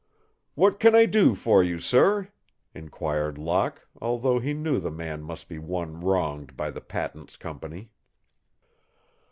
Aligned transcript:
"What 0.55 0.79
can 0.79 0.95
I 0.95 1.05
do 1.05 1.35
for 1.35 1.61
you, 1.61 1.79
sir?" 1.79 2.29
inquired 2.73 3.37
Locke, 3.37 3.85
although 4.01 4.39
he 4.39 4.51
knew 4.51 4.79
the 4.79 4.89
man 4.89 5.21
must 5.21 5.47
be 5.47 5.59
one 5.59 5.99
wronged 6.01 6.57
by 6.57 6.71
the 6.71 6.81
patents 6.81 7.37
company. 7.37 7.91